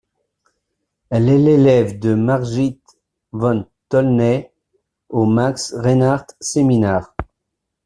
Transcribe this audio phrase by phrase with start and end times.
[1.11, 2.81] Elle est l'élève de Margit
[3.33, 4.51] von Tolnai
[5.09, 7.13] au Max Reinhardt Seminar.